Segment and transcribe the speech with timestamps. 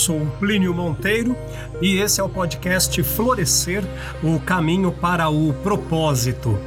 [0.00, 1.36] Sou Plínio Monteiro
[1.82, 3.84] e esse é o podcast Florescer
[4.22, 6.58] o caminho para o propósito.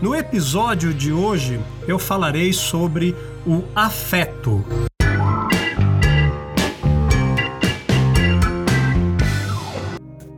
[0.00, 3.14] No episódio de hoje eu falarei sobre
[3.46, 4.64] o afeto.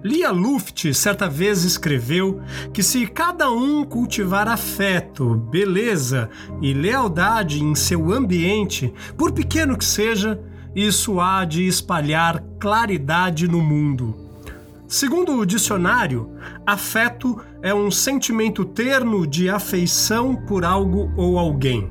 [0.03, 6.29] Lia Luft certa vez escreveu que se cada um cultivar afeto, beleza
[6.61, 10.41] e lealdade em seu ambiente, por pequeno que seja,
[10.74, 14.15] isso há de espalhar claridade no mundo.
[14.87, 16.30] Segundo o dicionário,
[16.66, 21.91] afeto é um sentimento terno de afeição por algo ou alguém.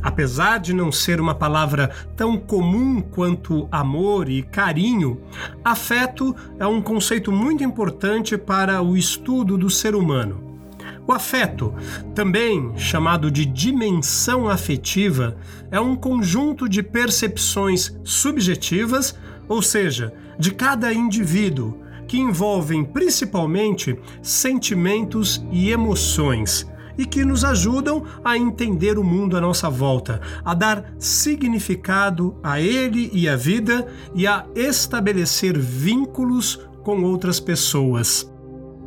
[0.00, 5.20] Apesar de não ser uma palavra tão comum quanto amor e carinho,
[5.64, 10.45] afeto é um conceito muito importante para o estudo do ser humano.
[11.06, 11.72] O afeto,
[12.14, 15.36] também chamado de dimensão afetiva,
[15.70, 19.16] é um conjunto de percepções subjetivas,
[19.48, 26.66] ou seja, de cada indivíduo, que envolvem principalmente sentimentos e emoções
[26.98, 32.60] e que nos ajudam a entender o mundo à nossa volta, a dar significado a
[32.60, 38.30] ele e à vida e a estabelecer vínculos com outras pessoas.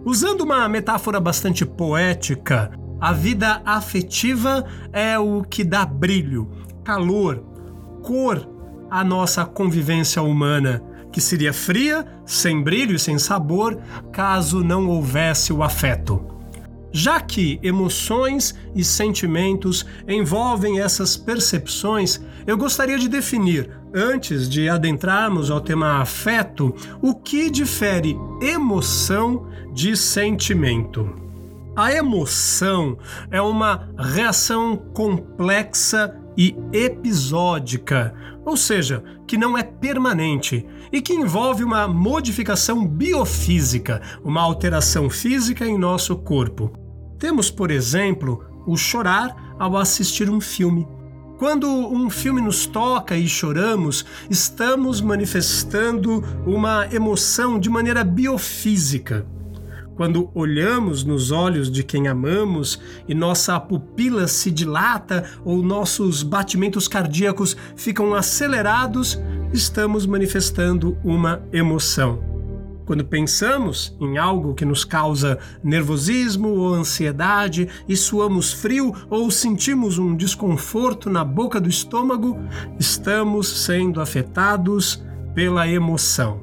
[0.10, 6.50] Usando uma metáfora bastante poética, a vida afetiva é o que dá brilho,
[6.84, 7.44] calor,
[8.02, 8.50] cor
[8.90, 13.80] à nossa convivência humana, que seria fria, sem brilho e sem sabor,
[14.12, 16.26] caso não houvesse o afeto.
[16.92, 25.50] Já que emoções e sentimentos envolvem essas percepções, eu gostaria de definir, antes de adentrarmos
[25.50, 31.10] ao tema afeto, o que difere emoção de sentimento.
[31.76, 32.98] A emoção
[33.32, 38.14] é uma reação complexa e episódica,
[38.46, 45.66] ou seja, que não é permanente e que envolve uma modificação biofísica, uma alteração física
[45.66, 46.72] em nosso corpo.
[47.18, 50.88] Temos, por exemplo, o chorar ao assistir um filme.
[51.40, 59.26] Quando um filme nos toca e choramos, estamos manifestando uma emoção de maneira biofísica.
[59.96, 62.78] Quando olhamos nos olhos de quem amamos
[63.08, 69.18] e nossa pupila se dilata ou nossos batimentos cardíacos ficam acelerados,
[69.54, 72.29] estamos manifestando uma emoção.
[72.90, 80.00] Quando pensamos em algo que nos causa nervosismo ou ansiedade e suamos frio ou sentimos
[80.00, 82.36] um desconforto na boca do estômago,
[82.80, 85.04] estamos sendo afetados
[85.36, 86.42] pela emoção.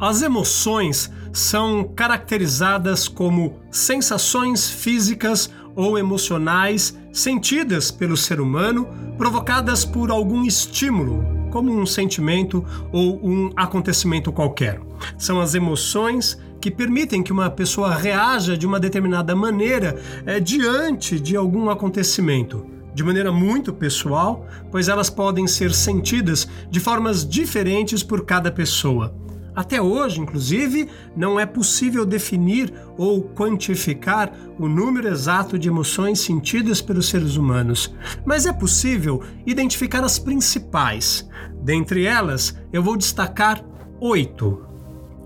[0.00, 8.88] As emoções são caracterizadas como sensações físicas ou emocionais sentidas pelo ser humano,
[9.18, 14.80] provocadas por algum estímulo, como um sentimento ou um acontecimento qualquer.
[15.18, 21.20] São as emoções que permitem que uma pessoa reaja de uma determinada maneira é, diante
[21.20, 22.64] de algum acontecimento.
[22.94, 29.14] De maneira muito pessoal, pois elas podem ser sentidas de formas diferentes por cada pessoa.
[29.54, 36.80] Até hoje, inclusive, não é possível definir ou quantificar o número exato de emoções sentidas
[36.80, 41.28] pelos seres humanos, mas é possível identificar as principais.
[41.62, 43.62] Dentre elas, eu vou destacar
[44.00, 44.64] oito.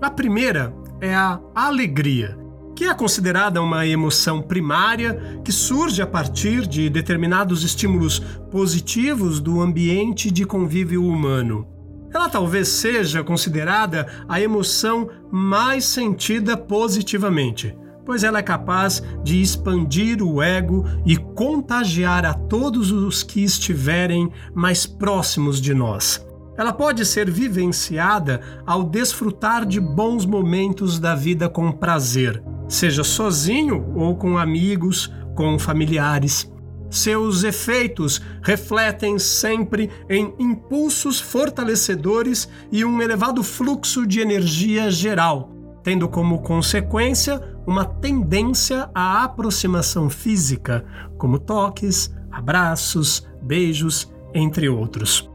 [0.01, 2.37] A primeira é a alegria,
[2.75, 8.19] que é considerada uma emoção primária que surge a partir de determinados estímulos
[8.51, 11.76] positivos do ambiente de convívio humano.
[12.13, 17.75] Ela talvez seja considerada a emoção mais sentida positivamente,
[18.05, 24.31] pois ela é capaz de expandir o ego e contagiar a todos os que estiverem
[24.53, 26.25] mais próximos de nós.
[26.57, 33.93] Ela pode ser vivenciada ao desfrutar de bons momentos da vida com prazer, seja sozinho
[33.95, 36.51] ou com amigos, com familiares.
[36.89, 45.51] Seus efeitos refletem sempre em impulsos fortalecedores e um elevado fluxo de energia geral,
[45.83, 50.85] tendo como consequência uma tendência à aproximação física,
[51.17, 55.29] como toques, abraços, beijos, entre outros.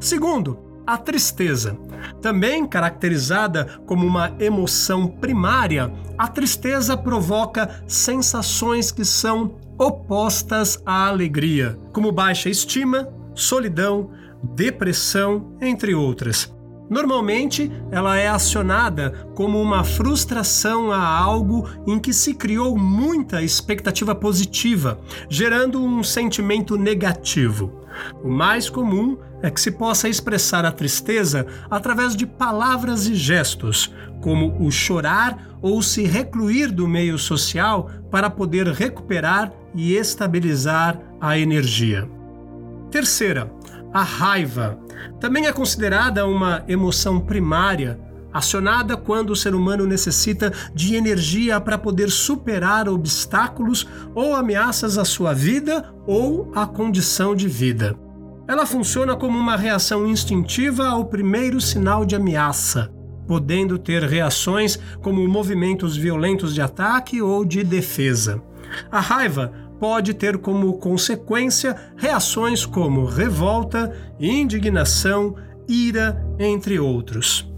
[0.00, 1.78] Segundo, a tristeza.
[2.20, 11.78] Também caracterizada como uma emoção primária, a tristeza provoca sensações que são opostas à alegria,
[11.92, 14.10] como baixa estima, solidão,
[14.54, 16.52] depressão, entre outras.
[16.88, 24.14] Normalmente, ela é acionada como uma frustração a algo em que se criou muita expectativa
[24.14, 27.80] positiva, gerando um sentimento negativo.
[28.22, 33.92] O mais comum é que se possa expressar a tristeza através de palavras e gestos,
[34.20, 41.38] como o chorar ou se recluir do meio social para poder recuperar e estabilizar a
[41.38, 42.08] energia.
[42.90, 43.50] Terceira,
[43.92, 44.78] a raiva.
[45.20, 47.98] Também é considerada uma emoção primária,
[48.32, 55.04] acionada quando o ser humano necessita de energia para poder superar obstáculos ou ameaças à
[55.04, 57.96] sua vida ou à condição de vida.
[58.48, 62.92] Ela funciona como uma reação instintiva ao primeiro sinal de ameaça,
[63.26, 68.42] podendo ter reações como movimentos violentos de ataque ou de defesa.
[68.90, 75.36] A raiva pode ter como consequência reações como revolta, indignação,
[75.68, 77.50] ira, entre outros.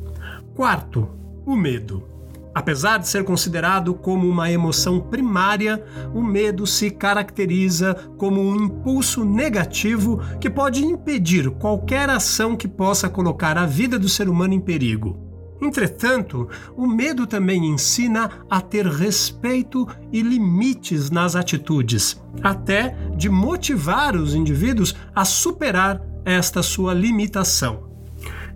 [0.55, 1.09] Quarto,
[1.45, 2.17] o medo.
[2.55, 5.85] Apesar de ser considerado como uma emoção primária,
[6.15, 13.11] o medo se caracteriza como um impulso negativo que pode impedir qualquer ação que possa
[13.11, 15.26] colocar a vida do ser humano em perigo.
[15.61, 24.15] Entretanto, o medo também ensina a ter respeito e limites nas atitudes, até de motivar
[24.17, 27.91] os indivíduos a superar esta sua limitação.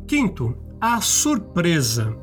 [0.06, 2.17] Quinto, a surpresa.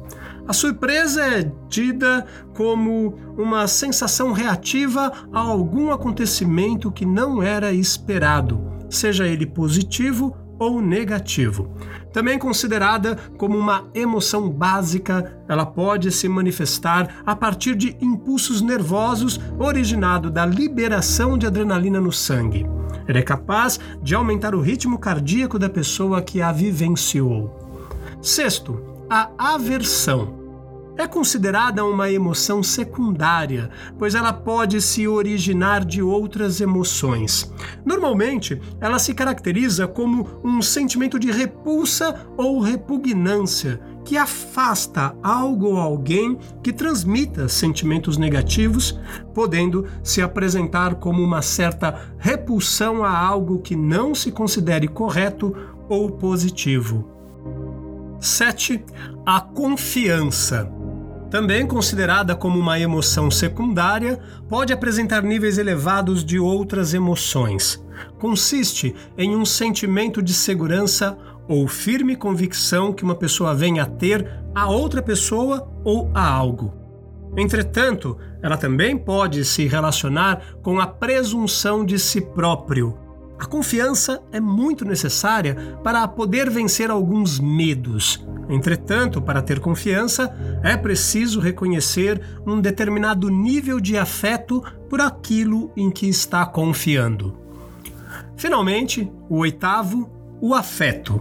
[0.47, 8.61] A surpresa é tida como uma sensação reativa a algum acontecimento que não era esperado,
[8.89, 11.73] seja ele positivo ou negativo.
[12.17, 19.39] Também considerada como uma emoção básica, ela pode se manifestar a partir de impulsos nervosos
[19.59, 22.65] originados da liberação de adrenalina no sangue.
[23.07, 27.55] Ela é capaz de aumentar o ritmo cardíaco da pessoa que a vivenciou.
[28.19, 30.36] Sexto, a aversão
[30.97, 37.51] é considerada uma emoção secundária, pois ela pode se originar de outras emoções.
[37.85, 45.77] Normalmente, ela se caracteriza como um sentimento de repulsa ou repugnância que afasta algo ou
[45.77, 48.97] alguém que transmita sentimentos negativos,
[49.33, 55.53] podendo se apresentar como uma certa repulsão a algo que não se considere correto
[55.89, 57.05] ou positivo.
[58.19, 58.83] 7.
[59.25, 60.76] A confiança.
[61.29, 67.83] Também considerada como uma emoção secundária, pode apresentar níveis elevados de outras emoções.
[68.17, 74.29] Consiste em um sentimento de segurança ou firme convicção que uma pessoa venha a ter
[74.55, 76.73] a outra pessoa ou a algo.
[77.35, 83.06] Entretanto, ela também pode se relacionar com a presunção de si próprio.
[83.39, 90.77] A confiança é muito necessária para poder vencer alguns medos, Entretanto, para ter confiança, é
[90.77, 97.37] preciso reconhecer um determinado nível de afeto por aquilo em que está confiando.
[98.37, 100.09] Finalmente, o oitavo,
[100.39, 101.19] o afeto.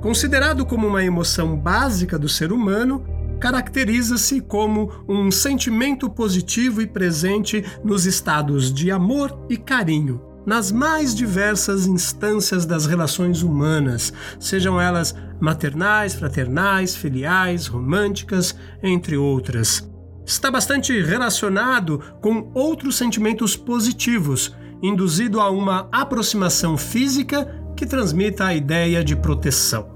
[0.00, 3.04] Considerado como uma emoção básica do ser humano,
[3.38, 11.14] caracteriza-se como um sentimento positivo e presente nos estados de amor e carinho nas mais
[11.14, 19.88] diversas instâncias das relações humanas, sejam elas maternais, fraternais, filiais, românticas, entre outras.
[20.24, 27.46] Está bastante relacionado com outros sentimentos positivos, induzido a uma aproximação física
[27.76, 29.90] que transmita a ideia de proteção.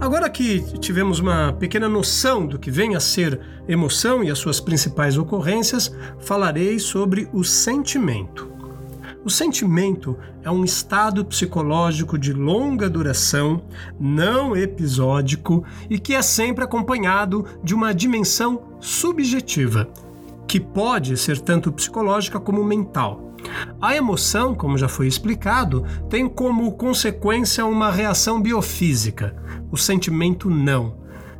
[0.00, 4.60] Agora que tivemos uma pequena noção do que vem a ser emoção e as suas
[4.60, 8.52] principais ocorrências, falarei sobre o sentimento.
[9.24, 13.62] O sentimento é um estado psicológico de longa duração,
[13.98, 19.88] não episódico e que é sempre acompanhado de uma dimensão subjetiva,
[20.46, 23.32] que pode ser tanto psicológica como mental.
[23.80, 29.34] A emoção, como já foi explicado, tem como consequência uma reação biofísica,
[29.72, 30.96] o sentimento não.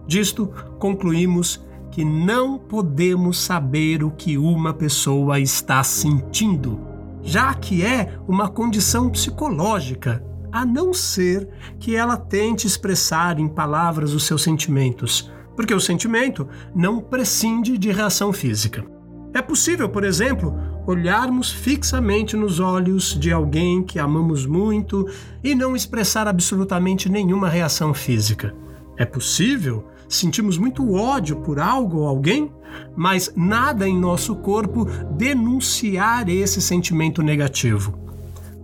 [0.06, 6.93] Disto, concluímos que não podemos saber o que uma pessoa está sentindo
[7.24, 11.48] já que é uma condição psicológica, a não ser
[11.80, 17.90] que ela tente expressar em palavras os seus sentimentos, porque o sentimento não prescinde de
[17.90, 18.84] reação física.
[19.32, 20.54] É possível, por exemplo,
[20.86, 25.08] olharmos fixamente nos olhos de alguém que amamos muito
[25.42, 28.54] e não expressar absolutamente nenhuma reação física.
[28.96, 32.52] É possível sentimos muito ódio por algo ou alguém,
[32.96, 37.98] mas nada em nosso corpo denunciar esse sentimento negativo.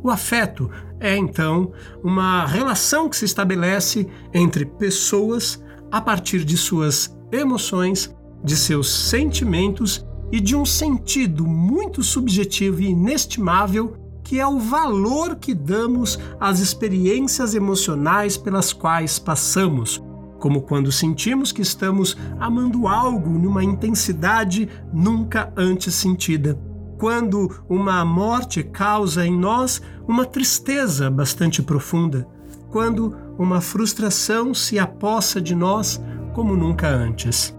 [0.02, 7.14] O afeto é então uma relação que se estabelece entre pessoas a partir de suas
[7.30, 14.60] emoções, de seus sentimentos e de um sentido muito subjetivo e inestimável que é o
[14.60, 20.00] valor que damos às experiências emocionais pelas quais passamos,
[20.40, 26.58] como quando sentimos que estamos amando algo numa intensidade nunca antes sentida.
[26.98, 32.26] Quando uma morte causa em nós uma tristeza bastante profunda.
[32.70, 36.00] Quando uma frustração se apossa de nós
[36.34, 37.54] como nunca antes.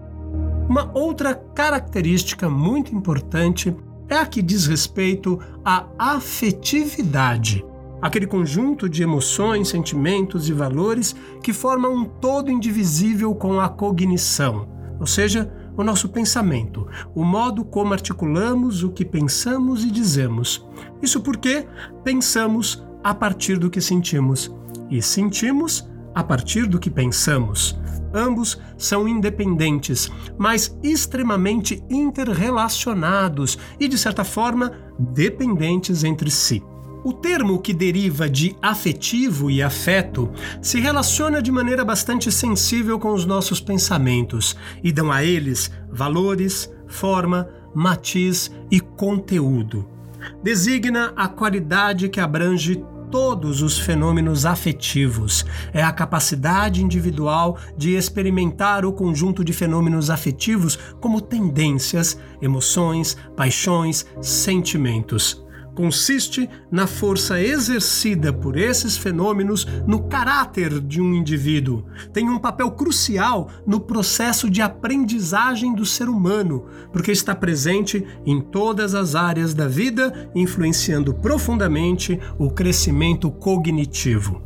[0.68, 3.74] Uma outra característica muito importante
[4.08, 7.64] é a que diz respeito à afetividade,
[8.02, 14.68] aquele conjunto de emoções, sentimentos e valores que formam um todo indivisível com a cognição,
[14.98, 20.66] ou seja, o nosso pensamento, o modo como articulamos o que pensamos e dizemos.
[21.00, 21.66] Isso porque
[22.04, 24.54] pensamos a partir do que sentimos
[24.90, 27.80] e sentimos a partir do que pensamos.
[28.14, 36.62] Ambos são independentes, mas extremamente interrelacionados e, de certa forma, dependentes entre si.
[37.04, 40.30] O termo que deriva de afetivo e afeto
[40.60, 46.72] se relaciona de maneira bastante sensível com os nossos pensamentos e dão a eles valores,
[46.86, 49.88] forma, matiz e conteúdo.
[50.44, 55.44] Designa a qualidade que abrange todos os fenômenos afetivos.
[55.72, 64.06] É a capacidade individual de experimentar o conjunto de fenômenos afetivos como tendências, emoções, paixões,
[64.20, 65.42] sentimentos
[65.74, 71.84] consiste na força exercida por esses fenômenos no caráter de um indivíduo.
[72.12, 78.40] Tem um papel crucial no processo de aprendizagem do ser humano, porque está presente em
[78.40, 84.42] todas as áreas da vida, influenciando profundamente o crescimento cognitivo.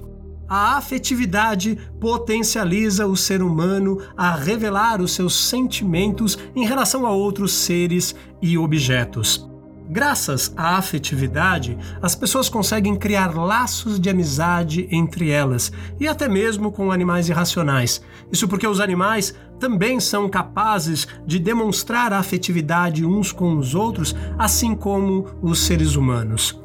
[0.49, 7.53] A afetividade potencializa o ser humano a revelar os seus sentimentos em relação a outros
[7.53, 9.56] seres e objetos.
[9.89, 16.73] Graças à afetividade, as pessoas conseguem criar laços de amizade entre elas e até mesmo
[16.73, 18.03] com animais irracionais.
[18.31, 24.15] Isso porque os animais também são capazes de demonstrar a afetividade uns com os outros,
[24.37, 26.61] assim como os seres humanos.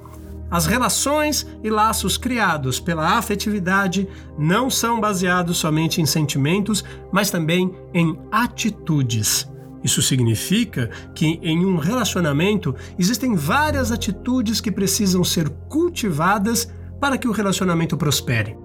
[0.49, 7.73] As relações e laços criados pela afetividade não são baseados somente em sentimentos, mas também
[7.93, 9.50] em atitudes.
[9.83, 17.27] Isso significa que em um relacionamento existem várias atitudes que precisam ser cultivadas para que
[17.27, 18.55] o relacionamento prospere.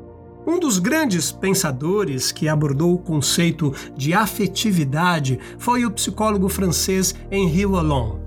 [0.46, 7.66] Um dos grandes pensadores que abordou o conceito de afetividade foi o psicólogo francês Henri
[7.66, 8.20] Wallon.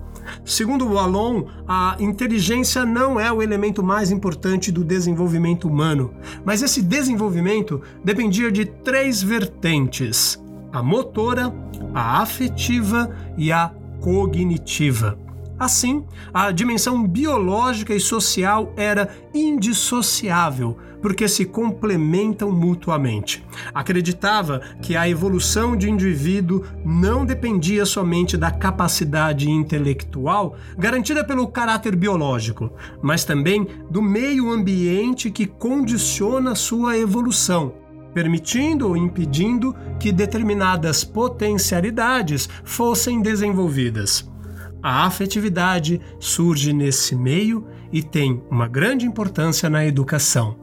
[0.43, 6.81] Segundo Wallon, a inteligência não é o elemento mais importante do desenvolvimento humano, mas esse
[6.81, 10.39] desenvolvimento dependia de três vertentes:
[10.71, 11.53] a motora,
[11.93, 13.71] a afetiva e a
[14.01, 15.17] cognitiva.
[15.59, 23.45] Assim, a dimensão biológica e social era indissociável, porque se complementam mutuamente.
[23.73, 31.93] Acreditava que a evolução de indivíduo não dependia somente da capacidade intelectual garantida pelo caráter
[31.93, 32.71] biológico,
[33.01, 37.73] mas também do meio ambiente que condiciona sua evolução
[38.19, 44.29] permitindo ou impedindo que determinadas potencialidades fossem desenvolvidas.
[44.83, 50.57] A afetividade surge nesse meio e tem uma grande importância na educação.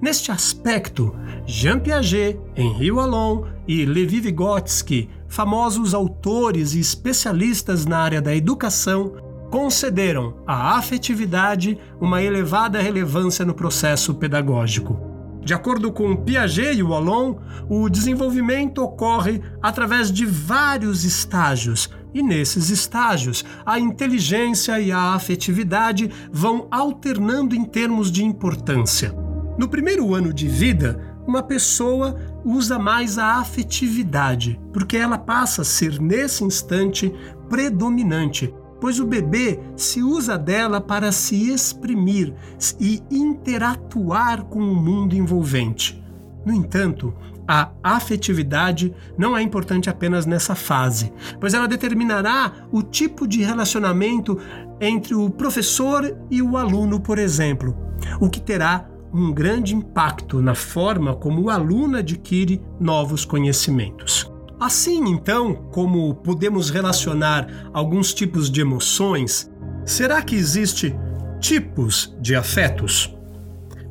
[0.00, 1.12] Neste aspecto,
[1.44, 9.16] Jean Piaget, Henri Wallon e Levi Vygotsky, famosos autores e especialistas na área da educação,
[9.50, 15.13] concederam à afetividade uma elevada relevância no processo pedagógico.
[15.44, 17.36] De acordo com Piaget e Wallon,
[17.68, 26.10] o desenvolvimento ocorre através de vários estágios, e nesses estágios, a inteligência e a afetividade
[26.32, 29.14] vão alternando em termos de importância.
[29.58, 35.64] No primeiro ano de vida, uma pessoa usa mais a afetividade, porque ela passa a
[35.64, 37.12] ser, nesse instante,
[37.50, 38.52] predominante
[38.84, 42.34] pois o bebê se usa dela para se exprimir
[42.78, 46.04] e interatuar com o mundo envolvente.
[46.44, 47.14] No entanto,
[47.48, 51.10] a afetividade não é importante apenas nessa fase,
[51.40, 54.38] pois ela determinará o tipo de relacionamento
[54.78, 57.74] entre o professor e o aluno, por exemplo,
[58.20, 64.33] o que terá um grande impacto na forma como o aluno adquire novos conhecimentos.
[64.64, 69.52] Assim, então, como podemos relacionar alguns tipos de emoções,
[69.84, 70.96] será que existe
[71.38, 73.14] tipos de afetos?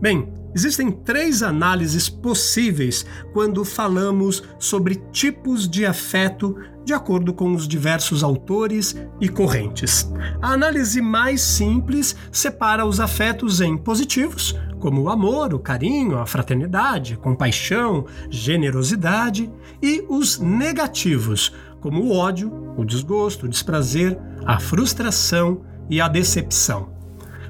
[0.01, 3.03] Bem, Existem três análises possíveis
[3.33, 10.11] quando falamos sobre tipos de afeto de acordo com os diversos autores e correntes.
[10.39, 16.25] A análise mais simples separa os afetos em positivos, como o amor, o carinho, a
[16.25, 19.49] fraternidade, compaixão, generosidade,
[19.81, 26.91] e os negativos, como o ódio, o desgosto, o desprazer, a frustração e a decepção.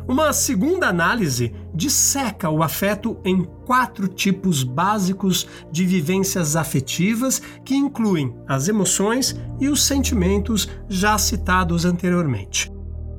[0.08, 8.32] Uma segunda análise disseca o afeto em quatro tipos básicos de vivências afetivas que incluem
[8.48, 12.72] as emoções e os sentimentos já citados anteriormente.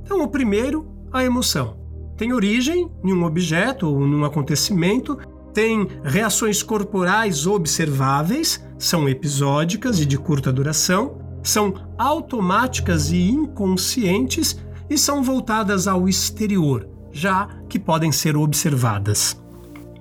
[0.04, 1.83] Então, o primeiro, a emoção.
[2.16, 5.18] Tem origem em um objeto ou num acontecimento,
[5.52, 14.96] tem reações corporais observáveis, são episódicas e de curta duração, são automáticas e inconscientes e
[14.96, 19.40] são voltadas ao exterior, já que podem ser observadas.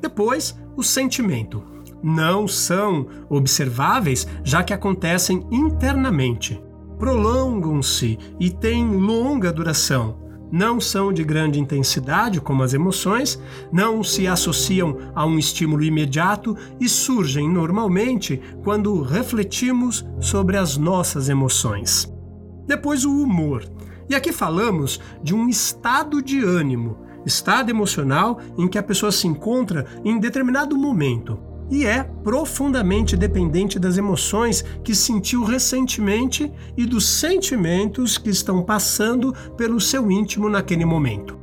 [0.02, 1.64] Depois, o sentimento.
[2.02, 6.62] Não são observáveis, já que acontecem internamente.
[7.00, 10.23] Prolongam-se e têm longa duração.
[10.54, 13.42] Não são de grande intensidade, como as emoções,
[13.72, 21.28] não se associam a um estímulo imediato e surgem normalmente quando refletimos sobre as nossas
[21.28, 22.08] emoções.
[22.68, 23.68] Depois, o humor
[24.08, 29.26] e aqui falamos de um estado de ânimo, estado emocional em que a pessoa se
[29.26, 31.40] encontra em determinado momento
[31.70, 39.34] e é profundamente dependente das emoções que sentiu recentemente e dos sentimentos que estão passando
[39.58, 41.38] pelo seu íntimo naquele momento.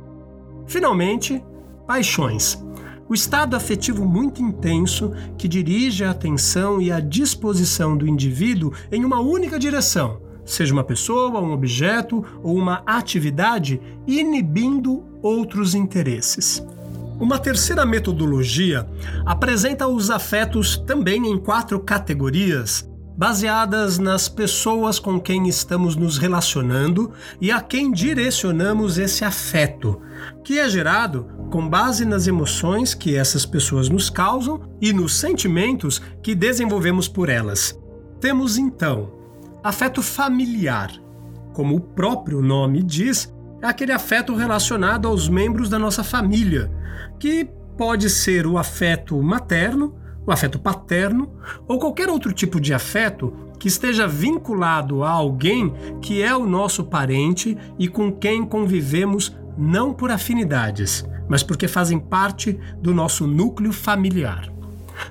[0.65, 1.43] Finalmente,
[1.85, 2.63] paixões.
[3.09, 9.03] O estado afetivo muito intenso que dirige a atenção e a disposição do indivíduo em
[9.03, 16.65] uma única direção seja uma pessoa, um objeto ou uma atividade, inibindo outros interesses.
[17.21, 18.89] Uma terceira metodologia
[19.23, 27.11] apresenta os afetos também em quatro categorias, baseadas nas pessoas com quem estamos nos relacionando
[27.39, 30.01] e a quem direcionamos esse afeto,
[30.43, 36.01] que é gerado com base nas emoções que essas pessoas nos causam e nos sentimentos
[36.23, 37.79] que desenvolvemos por elas.
[38.19, 39.21] Temos então
[39.63, 40.91] Afeto familiar,
[41.53, 43.31] como o próprio nome diz,
[43.61, 46.71] é aquele afeto relacionado aos membros da nossa família,
[47.19, 51.31] que pode ser o afeto materno, o afeto paterno
[51.67, 56.83] ou qualquer outro tipo de afeto que esteja vinculado a alguém que é o nosso
[56.83, 63.71] parente e com quem convivemos não por afinidades, mas porque fazem parte do nosso núcleo
[63.71, 64.51] familiar.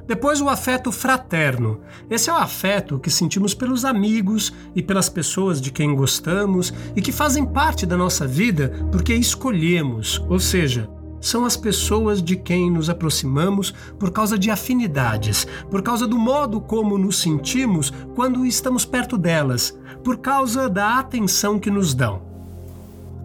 [0.06, 1.80] Depois, o afeto fraterno.
[2.08, 7.02] Esse é o afeto que sentimos pelos amigos e pelas pessoas de quem gostamos e
[7.02, 10.88] que fazem parte da nossa vida porque escolhemos, ou seja,
[11.20, 16.60] são as pessoas de quem nos aproximamos por causa de afinidades, por causa do modo
[16.60, 22.30] como nos sentimos quando estamos perto delas, por causa da atenção que nos dão.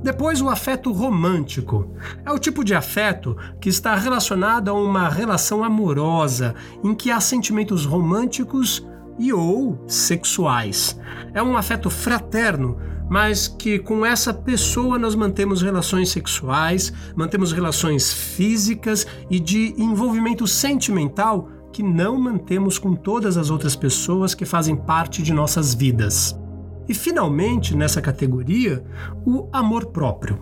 [0.04, 1.90] Depois, o afeto romântico.
[2.24, 6.54] É o tipo de afeto que está relacionado a uma relação amorosa,
[6.84, 8.86] em que há sentimentos românticos
[9.18, 11.00] e ou sexuais.
[11.34, 12.78] É um afeto fraterno,
[13.10, 20.48] mas que com essa pessoa nós mantemos relações sexuais, mantemos relações físicas e de envolvimento
[20.48, 26.40] sentimental que não mantemos com todas as outras pessoas que fazem parte de nossas vidas.
[26.88, 28.84] E finalmente, nessa categoria,
[29.26, 30.40] o amor próprio.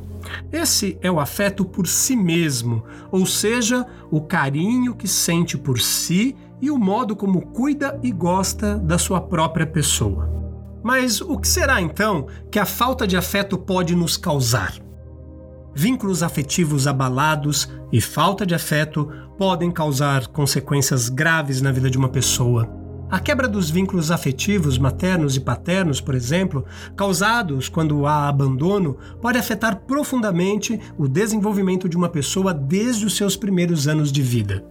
[0.51, 6.35] Esse é o afeto por si mesmo, ou seja, o carinho que sente por si
[6.61, 10.42] e o modo como cuida e gosta da sua própria pessoa.
[10.83, 14.73] Mas o que será então que a falta de afeto pode nos causar?
[15.73, 22.09] Vínculos afetivos abalados e falta de afeto podem causar consequências graves na vida de uma
[22.09, 26.65] pessoa a quebra dos vínculos afetivos maternos e paternos, por exemplo,
[26.95, 33.37] causados quando há abandono, pode afetar profundamente o desenvolvimento de uma pessoa desde os seus
[33.37, 34.65] primeiros anos de vida.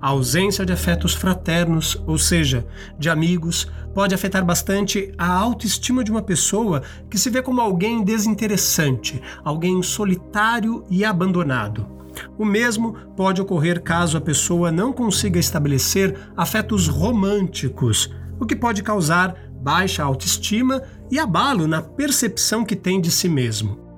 [0.00, 2.66] A ausência de afetos fraternos, ou seja,
[2.98, 8.02] de amigos, pode afetar bastante a autoestima de uma pessoa que se vê como alguém
[8.02, 11.86] desinteressante, alguém solitário e abandonado.
[12.38, 18.82] O mesmo pode ocorrer caso a pessoa não consiga estabelecer afetos românticos, o que pode
[18.82, 23.89] causar baixa autoestima e abalo na percepção que tem de si mesmo.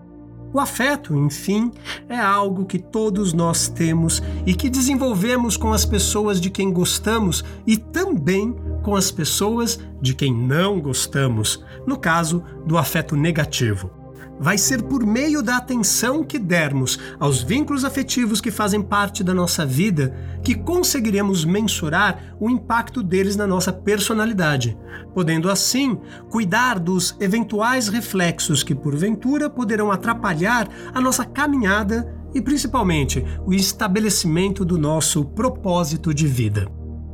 [0.52, 1.72] O afeto, enfim,
[2.08, 7.42] é algo que todos nós temos e que desenvolvemos com as pessoas de quem gostamos
[7.66, 14.01] e também com as pessoas de quem não gostamos, no caso do afeto negativo.
[14.42, 19.32] Vai ser por meio da atenção que dermos aos vínculos afetivos que fazem parte da
[19.32, 24.76] nossa vida que conseguiremos mensurar o impacto deles na nossa personalidade,
[25.14, 25.96] podendo assim
[26.28, 34.64] cuidar dos eventuais reflexos que porventura poderão atrapalhar a nossa caminhada e principalmente o estabelecimento
[34.64, 36.66] do nosso propósito de vida.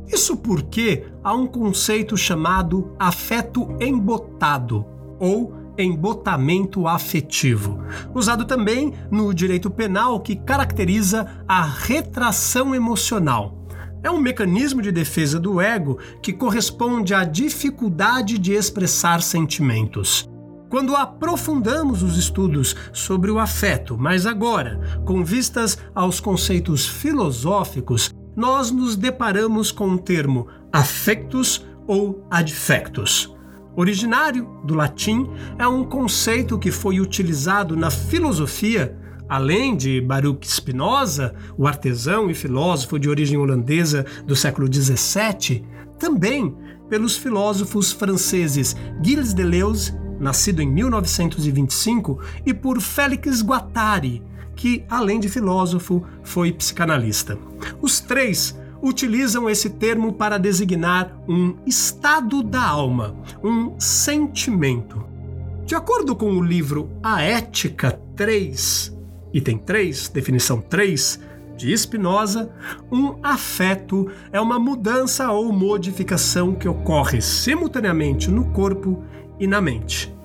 [0.07, 4.83] Isso porque há um conceito chamado afeto embotado
[5.19, 7.79] ou embotamento afetivo,
[8.13, 13.67] usado também no direito penal que caracteriza a retração emocional.
[14.03, 20.29] É um mecanismo de defesa do ego que corresponde à dificuldade de expressar sentimentos.
[20.69, 28.71] Quando aprofundamos os estudos sobre o afeto, mas agora, com vistas aos conceitos filosóficos, nós
[28.71, 33.35] nos deparamos com o termo affectus ou adfectus.
[33.79, 38.93] Originário do latim, é um conceito que foi utilizado na filosofia,
[39.29, 45.63] além de Baruch Spinoza, o artesão e filósofo de origem holandesa do século XVII,
[45.97, 46.53] também
[46.89, 54.21] pelos filósofos franceses Gilles Deleuze, nascido em 1925, e por Félix Guattari,
[54.57, 57.37] que, além de filósofo, foi psicanalista.
[57.81, 65.05] Os três utilizam esse termo para designar um estado da alma, um sentimento.
[65.65, 68.97] De acordo com o livro A Ética 3,
[69.33, 71.19] item 3, definição 3,
[71.59, 72.49] de Spinoza,
[72.89, 79.03] um afeto é uma mudança ou modificação que ocorre simultaneamente no corpo
[79.37, 80.15] e na mente.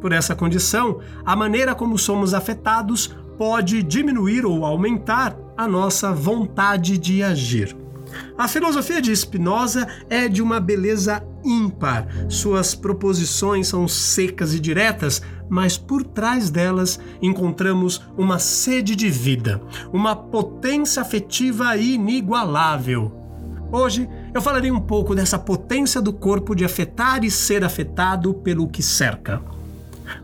[0.00, 6.98] Por essa condição, a maneira como somos afetados pode diminuir ou aumentar a nossa vontade
[6.98, 7.76] de agir.
[8.36, 12.06] A filosofia de Spinoza é de uma beleza ímpar.
[12.28, 19.60] Suas proposições são secas e diretas, mas por trás delas encontramos uma sede de vida,
[19.92, 23.12] uma potência afetiva inigualável.
[23.70, 28.68] Hoje eu falarei um pouco dessa potência do corpo de afetar e ser afetado pelo
[28.68, 29.42] que cerca.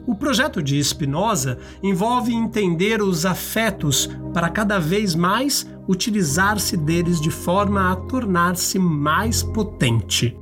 [0.06, 7.30] O projeto de Spinoza envolve entender os afetos para cada vez mais utilizar-se deles de
[7.30, 10.36] forma a tornar-se mais potente.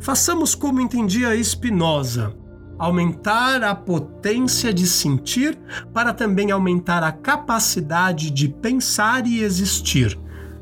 [0.00, 2.34] Façamos como entendia Spinoza:
[2.78, 5.58] aumentar a potência de sentir
[5.92, 10.18] para também aumentar a capacidade de pensar e existir,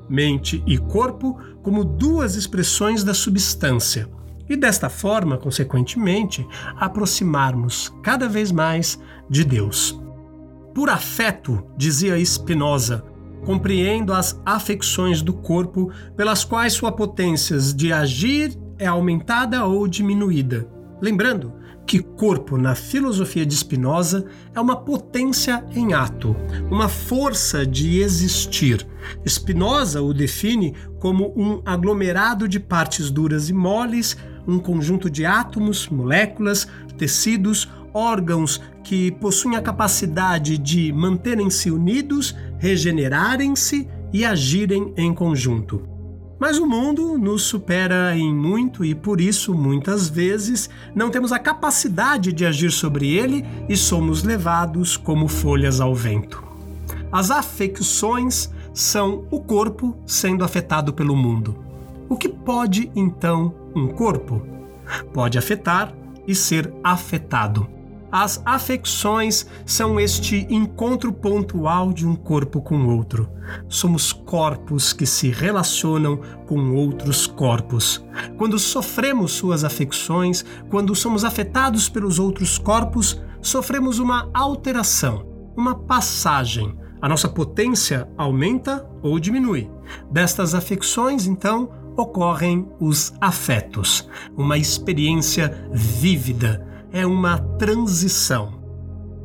[0.09, 4.09] mente e corpo como duas expressões da substância
[4.51, 6.45] e desta forma, consequentemente,
[6.77, 9.99] aproximarmos cada vez mais de Deus.
[10.75, 13.05] Por afeto, dizia Spinoza,
[13.45, 20.69] compreendo as afecções do corpo pelas quais sua potência de agir é aumentada ou diminuída.
[21.01, 21.55] Lembrando
[21.87, 26.37] que corpo, na filosofia de Spinoza, é uma potência em ato,
[26.71, 28.87] uma força de existir.
[29.27, 34.17] Spinoza o define como um aglomerado de partes duras e moles
[34.51, 36.67] um conjunto de átomos, moléculas,
[36.99, 45.83] tecidos, órgãos que possuem a capacidade de manterem-se unidos, regenerarem-se e agirem em conjunto.
[46.39, 51.39] Mas o mundo nos supera em muito e por isso, muitas vezes, não temos a
[51.39, 56.43] capacidade de agir sobre ele e somos levados como folhas ao vento.
[57.13, 61.57] As afecções são o corpo sendo afetado pelo mundo.
[62.09, 64.43] O que pode então um corpo?
[65.13, 65.95] Pode afetar
[66.27, 67.67] e ser afetado.
[68.13, 73.31] As afecções são este encontro pontual de um corpo com outro.
[73.69, 78.05] Somos corpos que se relacionam com outros corpos.
[78.37, 85.25] Quando sofremos suas afecções, quando somos afetados pelos outros corpos, sofremos uma alteração,
[85.57, 86.77] uma passagem.
[87.01, 89.71] A nossa potência aumenta ou diminui.
[90.11, 98.61] Destas afecções, então, ocorrem os afetos, uma experiência vívida, é uma transição.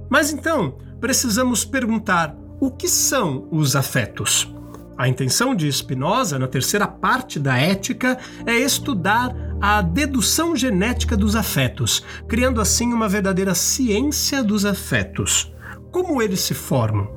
[0.10, 4.54] Mas então, precisamos perguntar o que são os afetos?
[4.98, 11.36] A intenção de Spinoza, na terceira parte da Ética, é estudar a dedução genética dos
[11.36, 15.54] afetos, criando assim uma verdadeira ciência dos afetos.
[15.92, 17.08] Como eles se formam?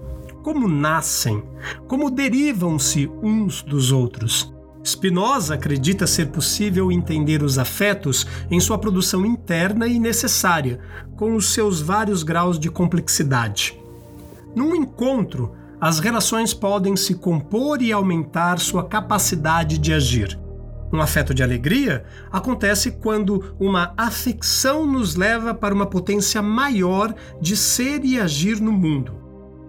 [0.42, 1.42] Como nascem?
[1.86, 4.52] Como derivam-se uns dos outros?
[4.88, 10.80] Spinoza acredita ser possível entender os afetos em sua produção interna e necessária,
[11.14, 13.78] com os seus vários graus de complexidade.
[14.56, 20.38] Num encontro, as relações podem se compor e aumentar sua capacidade de agir.
[20.90, 27.54] Um afeto de alegria acontece quando uma afecção nos leva para uma potência maior de
[27.54, 29.17] ser e agir no mundo.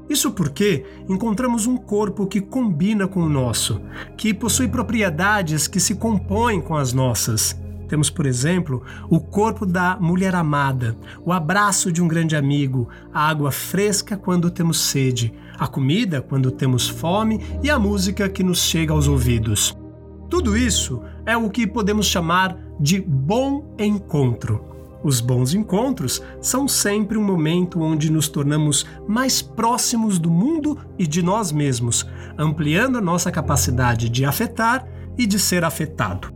[0.09, 3.79] Isso porque encontramos um corpo que combina com o nosso,
[4.17, 7.55] que possui propriedades que se compõem com as nossas.
[7.87, 13.27] Temos, por exemplo, o corpo da mulher amada, o abraço de um grande amigo, a
[13.27, 18.61] água fresca quando temos sede, a comida quando temos fome e a música que nos
[18.61, 19.77] chega aos ouvidos.
[20.29, 24.68] Tudo isso é o que podemos chamar de bom encontro.
[25.03, 31.07] Os bons encontros são sempre um momento onde nos tornamos mais próximos do mundo e
[31.07, 32.05] de nós mesmos,
[32.37, 34.85] ampliando a nossa capacidade de afetar
[35.17, 36.33] e de ser afetado.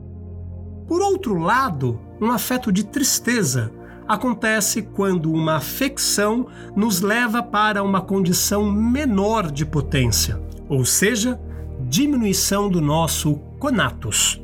[0.88, 3.72] Por outro lado, um afeto de tristeza
[4.08, 11.40] acontece quando uma afecção nos leva para uma condição menor de potência, ou seja,
[11.82, 14.42] diminuição do nosso conatus.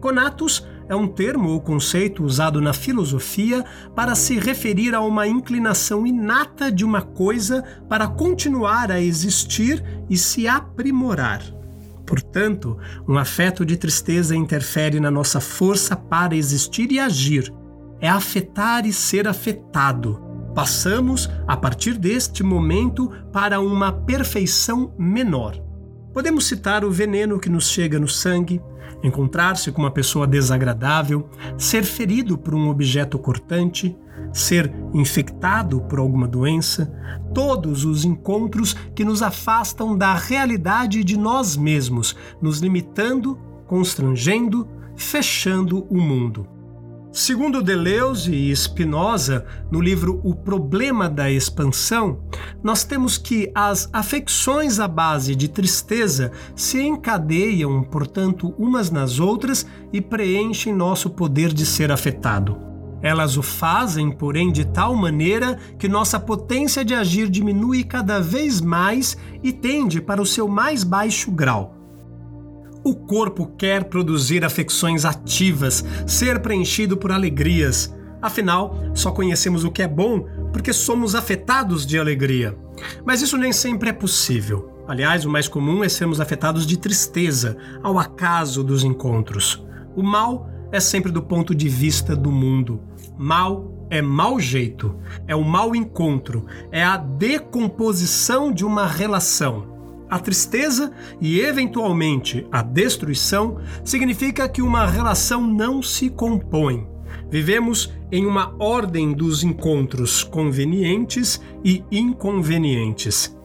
[0.00, 6.04] Conatus é um termo ou conceito usado na filosofia para se referir a uma inclinação
[6.04, 11.42] inata de uma coisa para continuar a existir e se aprimorar.
[12.04, 12.76] Portanto,
[13.08, 17.54] um afeto de tristeza interfere na nossa força para existir e agir.
[18.00, 20.20] É afetar e ser afetado.
[20.56, 25.54] Passamos, a partir deste momento, para uma perfeição menor.
[26.12, 28.60] Podemos citar o veneno que nos chega no sangue,
[29.02, 33.96] encontrar-se com uma pessoa desagradável, ser ferido por um objeto cortante,
[34.32, 36.92] ser infectado por alguma doença,
[37.34, 45.86] todos os encontros que nos afastam da realidade de nós mesmos, nos limitando, constrangendo, fechando
[45.90, 46.59] o mundo.
[47.12, 52.20] Segundo Deleuze e Spinoza, no livro O Problema da Expansão,
[52.62, 59.66] nós temos que as afecções à base de tristeza se encadeiam, portanto, umas nas outras
[59.92, 62.56] e preenchem nosso poder de ser afetado.
[63.02, 68.60] Elas o fazem, porém, de tal maneira que nossa potência de agir diminui cada vez
[68.60, 71.79] mais e tende para o seu mais baixo grau.
[72.82, 77.94] O corpo quer produzir afecções ativas, ser preenchido por alegrias.
[78.22, 82.56] Afinal, só conhecemos o que é bom porque somos afetados de alegria.
[83.04, 84.70] Mas isso nem sempre é possível.
[84.88, 89.64] Aliás, o mais comum é sermos afetados de tristeza, ao acaso dos encontros.
[89.94, 92.80] O mal é sempre do ponto de vista do mundo.
[93.16, 99.69] Mal é mau jeito, é o mau encontro, é a decomposição de uma relação.
[100.10, 106.84] A tristeza e, eventualmente, a destruição significa que uma relação não se compõe.
[107.30, 113.36] Vivemos em uma ordem dos encontros convenientes e inconvenientes.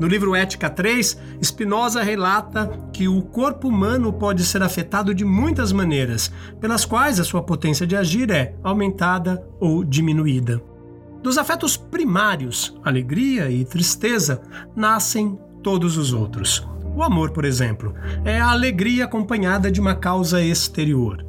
[0.00, 5.72] No livro Ética 3, Spinoza relata que o corpo humano pode ser afetado de muitas
[5.72, 10.62] maneiras, pelas quais a sua potência de agir é aumentada ou diminuída.
[11.22, 14.40] Dos afetos primários, alegria e tristeza,
[14.74, 16.66] nascem todos os outros.
[16.96, 21.22] O amor, por exemplo, é a alegria acompanhada de uma causa exterior.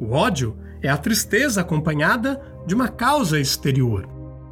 [0.00, 4.08] O ódio é a tristeza acompanhada de uma causa exterior.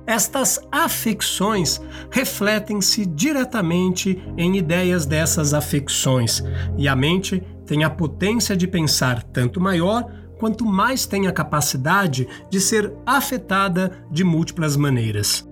[0.07, 6.41] Estas afecções refletem-se diretamente em ideias dessas afecções,
[6.79, 10.07] e a mente tem a potência de pensar tanto maior
[10.39, 15.45] quanto mais tem a capacidade de ser afetada de múltiplas maneiras.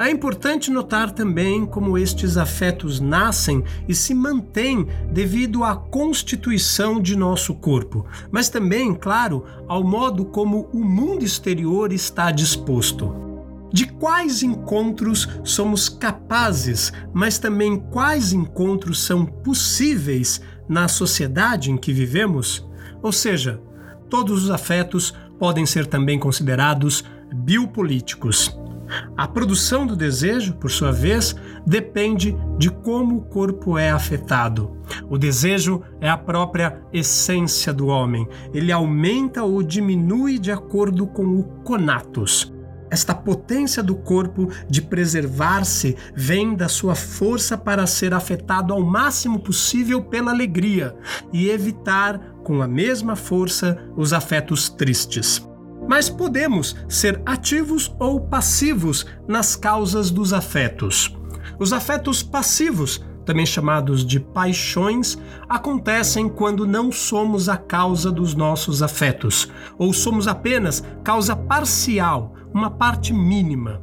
[0.00, 7.16] É importante notar também como estes afetos nascem e se mantêm devido à constituição de
[7.16, 13.12] nosso corpo, mas também, claro, ao modo como o mundo exterior está disposto.
[13.72, 21.92] De quais encontros somos capazes, mas também quais encontros são possíveis na sociedade em que
[21.92, 22.64] vivemos?
[23.02, 23.60] Ou seja,
[24.08, 27.02] todos os afetos podem ser também considerados
[27.34, 28.56] biopolíticos.
[29.16, 31.34] A produção do desejo, por sua vez,
[31.66, 34.76] depende de como o corpo é afetado.
[35.08, 38.26] O desejo é a própria essência do homem.
[38.54, 42.52] Ele aumenta ou diminui de acordo com o conatus.
[42.90, 49.40] Esta potência do corpo de preservar-se vem da sua força para ser afetado ao máximo
[49.40, 50.96] possível pela alegria
[51.30, 55.47] e evitar, com a mesma força, os afetos tristes
[55.88, 61.16] mas podemos ser ativos ou passivos nas causas dos afetos.
[61.58, 68.82] Os afetos passivos, também chamados de paixões, acontecem quando não somos a causa dos nossos
[68.82, 73.82] afetos, ou somos apenas causa parcial, uma parte mínima.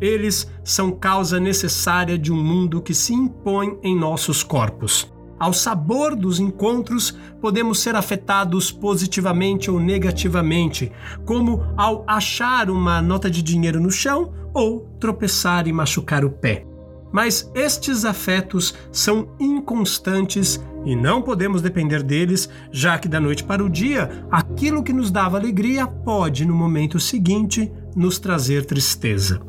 [0.00, 5.13] Eles são causa necessária de um mundo que se impõe em nossos corpos.
[5.44, 10.90] Ao sabor dos encontros, podemos ser afetados positivamente ou negativamente,
[11.26, 16.66] como ao achar uma nota de dinheiro no chão ou tropeçar e machucar o pé.
[17.12, 23.62] Mas estes afetos são inconstantes e não podemos depender deles, já que da noite para
[23.62, 29.42] o dia, aquilo que nos dava alegria pode, no momento seguinte, nos trazer tristeza.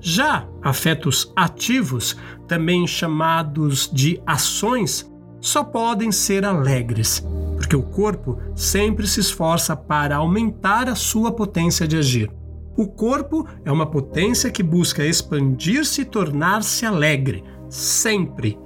[0.00, 2.16] Já afetos ativos,
[2.46, 5.10] também chamados de ações,
[5.44, 7.22] só podem ser alegres,
[7.58, 12.30] porque o corpo sempre se esforça para aumentar a sua potência de agir.
[12.74, 18.58] O corpo é uma potência que busca expandir-se e tornar-se alegre, sempre.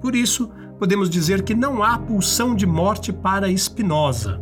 [0.00, 4.40] Por isso, podemos dizer que não há pulsão de morte para Spinoza.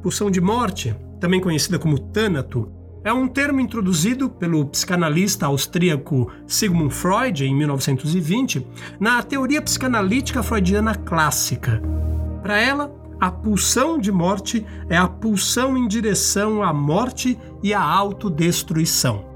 [0.00, 2.70] Pulsão de morte, também conhecida como tânato,
[3.08, 8.66] é um termo introduzido pelo psicanalista austríaco Sigmund Freud em 1920
[9.00, 11.80] na teoria psicanalítica freudiana clássica.
[12.42, 17.80] Para ela, a pulsão de morte é a pulsão em direção à morte e à
[17.80, 19.27] autodestruição.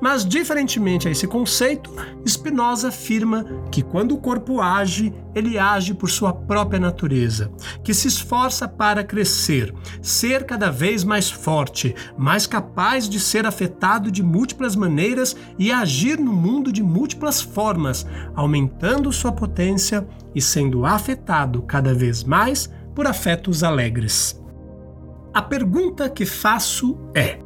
[0.00, 1.90] Mas, diferentemente a esse conceito,
[2.26, 7.50] Spinoza afirma que quando o corpo age, ele age por sua própria natureza,
[7.82, 14.10] que se esforça para crescer, ser cada vez mais forte, mais capaz de ser afetado
[14.10, 20.84] de múltiplas maneiras e agir no mundo de múltiplas formas, aumentando sua potência e sendo
[20.84, 24.40] afetado cada vez mais por afetos alegres.
[25.32, 27.45] A pergunta que faço é: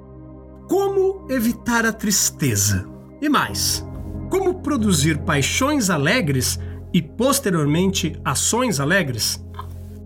[0.71, 2.89] como evitar a tristeza?
[3.21, 3.85] E mais,
[4.31, 6.61] como produzir paixões alegres
[6.95, 9.45] e posteriormente ações alegres?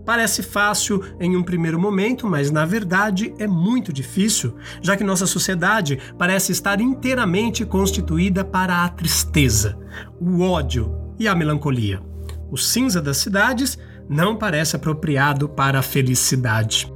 [0.07, 5.27] Parece fácil em um primeiro momento, mas na verdade é muito difícil, já que nossa
[5.27, 9.79] sociedade parece estar inteiramente constituída para a tristeza,
[10.19, 12.01] o ódio e a melancolia.
[12.51, 16.94] O cinza das cidades não parece apropriado para a felicidade.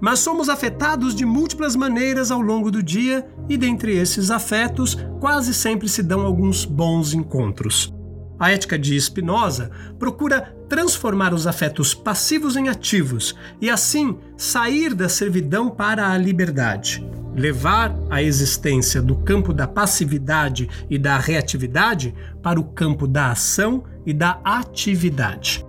[0.00, 5.54] Mas somos afetados de múltiplas maneiras ao longo do dia e dentre esses afetos quase
[5.54, 7.92] sempre se dão alguns bons encontros.
[8.38, 15.08] A ética de Spinoza procura transformar os afetos passivos em ativos e assim sair da
[15.08, 17.06] servidão para a liberdade.
[17.34, 23.84] Levar a existência do campo da passividade e da reatividade para o campo da ação
[24.04, 25.65] e da atividade.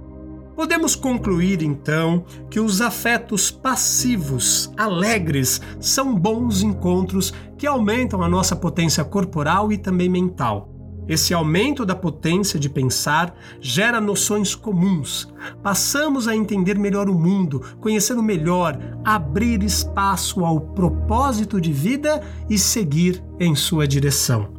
[0.58, 8.56] Podemos concluir então que os afetos passivos, alegres, são bons encontros que aumentam a nossa
[8.56, 10.68] potência corporal e também mental.
[11.08, 15.32] Esse aumento da potência de pensar gera noções comuns.
[15.62, 22.58] Passamos a entender melhor o mundo, conhecê-lo melhor, abrir espaço ao propósito de vida e
[22.58, 24.57] seguir em sua direção.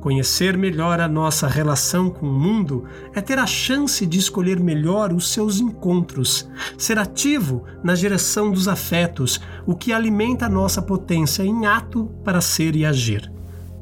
[0.00, 5.12] Conhecer melhor a nossa relação com o mundo é ter a chance de escolher melhor
[5.12, 11.42] os seus encontros, ser ativo na direção dos afetos, o que alimenta a nossa potência
[11.42, 13.32] em ato para ser e agir.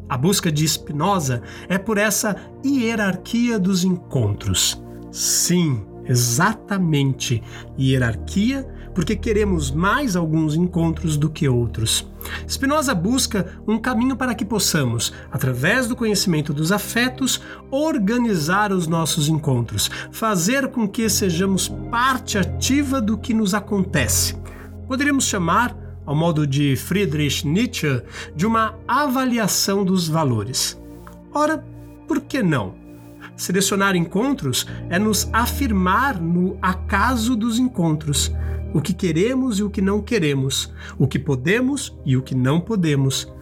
[0.09, 4.83] A busca de Spinoza é por essa hierarquia dos encontros.
[5.11, 7.43] Sim, exatamente,
[7.79, 12.09] hierarquia porque queremos mais alguns encontros do que outros.
[12.49, 19.29] Spinoza busca um caminho para que possamos, através do conhecimento dos afetos, organizar os nossos
[19.29, 24.37] encontros, fazer com que sejamos parte ativa do que nos acontece.
[24.87, 25.77] Poderíamos chamar,
[26.07, 28.03] ao modo de Friedrich Nietzsche,
[28.37, 30.81] de uma avaliação dos valores.
[31.33, 31.65] Ora,
[32.07, 32.75] por que não?
[33.37, 38.33] Selecionar encontros é nos afirmar no acaso dos encontros
[38.75, 42.61] o que queremos e o que não queremos, o que podemos e o que não
[42.61, 43.33] podemos.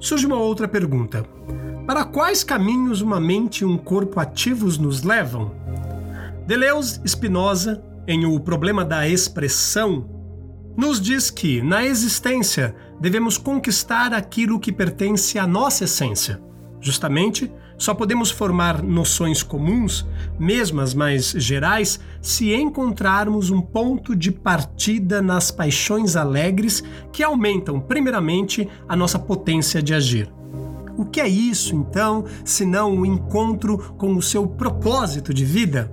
[0.00, 1.24] Surge uma outra pergunta:
[1.86, 5.52] para quais caminhos uma mente e um corpo ativos nos levam?
[6.46, 10.10] Deleuze Spinoza, em O Problema da Expressão,
[10.76, 16.42] nos diz que, na existência, devemos conquistar aquilo que pertence à nossa essência,
[16.80, 20.06] justamente só podemos formar noções comuns,
[20.38, 27.80] mesmo as mais gerais, se encontrarmos um ponto de partida nas paixões alegres que aumentam,
[27.80, 30.30] primeiramente, a nossa potência de agir.
[30.94, 35.90] O que é isso, então, senão o um encontro com o seu propósito de vida?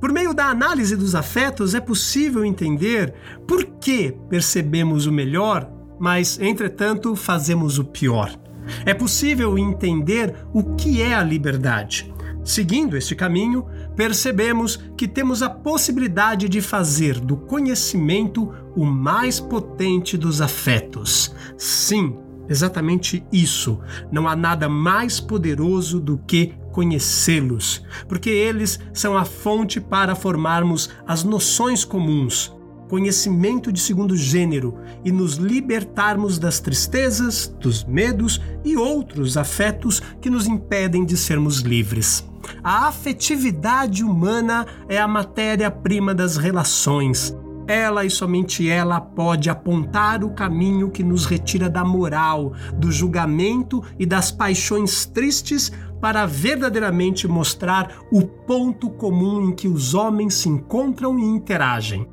[0.00, 3.12] Por meio da análise dos afetos é possível entender
[3.48, 8.39] por que percebemos o melhor, mas, entretanto, fazemos o pior.
[8.84, 12.12] É possível entender o que é a liberdade.
[12.42, 20.16] Seguindo este caminho, percebemos que temos a possibilidade de fazer do conhecimento o mais potente
[20.16, 21.34] dos afetos.
[21.58, 22.16] Sim,
[22.48, 23.78] exatamente isso.
[24.10, 30.88] Não há nada mais poderoso do que conhecê-los, porque eles são a fonte para formarmos
[31.06, 32.54] as noções comuns,
[32.90, 40.28] conhecimento de segundo gênero e nos libertarmos das tristezas, dos medos e outros afetos que
[40.28, 42.28] nos impedem de sermos livres.
[42.64, 47.34] A afetividade humana é a matéria-prima das relações.
[47.68, 53.84] Ela e somente ela pode apontar o caminho que nos retira da moral, do julgamento
[53.96, 55.70] e das paixões tristes
[56.00, 62.08] para verdadeiramente mostrar o ponto comum em que os homens se encontram e interagem.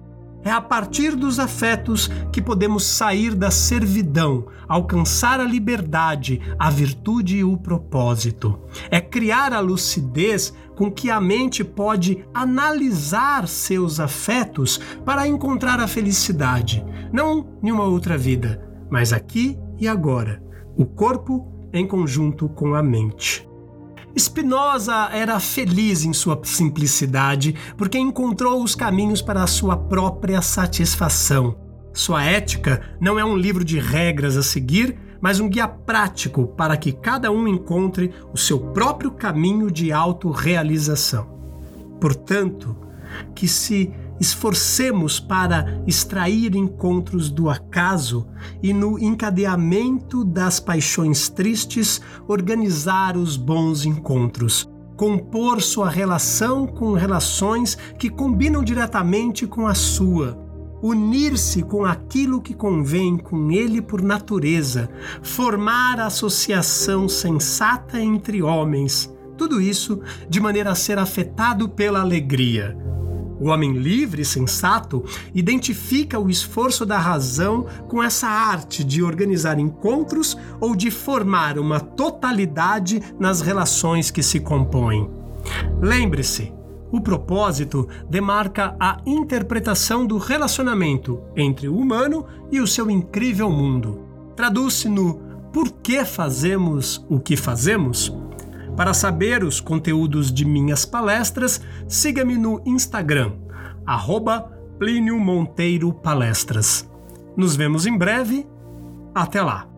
[0.47, 7.39] É a partir dos afetos que podemos sair da servidão, alcançar a liberdade, a virtude
[7.39, 8.57] e o propósito.
[8.89, 15.87] É criar a lucidez com que a mente pode analisar seus afetos para encontrar a
[15.87, 16.81] felicidade,
[17.11, 20.41] não em uma outra vida, mas aqui e agora.
[20.77, 23.45] O corpo em conjunto com a mente.
[24.17, 31.55] Spinoza era feliz em sua simplicidade porque encontrou os caminhos para a sua própria satisfação.
[31.93, 36.75] Sua ética não é um livro de regras a seguir, mas um guia prático para
[36.77, 41.27] que cada um encontre o seu próprio caminho de autorrealização.
[41.99, 42.75] Portanto,
[43.35, 48.27] que se esforcemos para extrair encontros do acaso
[48.61, 57.77] e, no encadeamento das paixões tristes, organizar os bons encontros, compor sua relação com relações
[57.97, 60.45] que combinam diretamente com a sua.
[60.81, 64.87] Unir-se com aquilo que convém com ele por natureza,
[65.23, 72.77] formar associação sensata entre homens, tudo isso de maneira a ser afetado pela alegria
[73.39, 79.59] o homem livre e sensato identifica o esforço da razão com essa arte de organizar
[79.59, 85.09] encontros ou de formar uma totalidade nas relações que se compõem.
[85.81, 86.51] Lembre-se,
[86.91, 94.01] o propósito demarca a interpretação do relacionamento entre o humano e o seu incrível mundo.
[94.35, 95.15] Traduz-se no
[95.51, 98.13] por que fazemos o que fazemos?
[98.77, 103.33] Para saber os conteúdos de minhas palestras, siga-me no Instagram,
[103.83, 106.87] arroba Plínio Monteiro Palestras.
[107.35, 108.47] Nos vemos em breve.
[109.15, 109.76] Até lá!